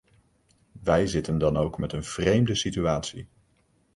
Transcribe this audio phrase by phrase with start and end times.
[0.83, 3.27] Wij zitten dan ook met een vreemde situatie.